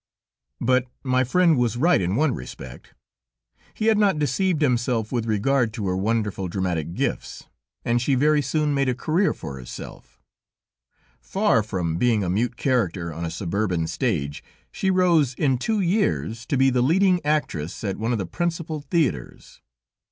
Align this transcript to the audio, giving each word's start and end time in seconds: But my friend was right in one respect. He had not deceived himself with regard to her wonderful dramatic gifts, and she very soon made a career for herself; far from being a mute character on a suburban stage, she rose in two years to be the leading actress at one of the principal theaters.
But 0.59 0.87
my 1.03 1.23
friend 1.23 1.55
was 1.59 1.77
right 1.77 2.01
in 2.01 2.15
one 2.15 2.33
respect. 2.33 2.95
He 3.75 3.85
had 3.85 3.99
not 3.99 4.17
deceived 4.17 4.63
himself 4.63 5.11
with 5.11 5.27
regard 5.27 5.73
to 5.73 5.85
her 5.85 5.95
wonderful 5.95 6.47
dramatic 6.47 6.95
gifts, 6.95 7.43
and 7.85 8.01
she 8.01 8.15
very 8.15 8.41
soon 8.41 8.73
made 8.73 8.89
a 8.89 8.95
career 8.95 9.31
for 9.31 9.57
herself; 9.59 10.19
far 11.19 11.61
from 11.61 11.97
being 11.97 12.23
a 12.23 12.31
mute 12.31 12.57
character 12.57 13.13
on 13.13 13.25
a 13.25 13.29
suburban 13.29 13.85
stage, 13.85 14.43
she 14.71 14.89
rose 14.89 15.35
in 15.35 15.59
two 15.59 15.79
years 15.79 16.47
to 16.47 16.57
be 16.57 16.71
the 16.71 16.81
leading 16.81 17.23
actress 17.23 17.83
at 17.83 17.97
one 17.97 18.11
of 18.11 18.17
the 18.17 18.25
principal 18.25 18.81
theaters. 18.81 19.61